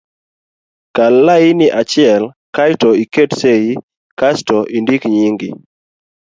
kal 0.95 1.13
lain 1.27 1.59
achiel 1.81 2.23
ae 2.63 2.73
to 2.81 2.89
iket 3.03 3.31
sei 3.41 3.65
kasto 4.19 4.57
indik 4.77 5.03
nyingi 5.13 5.49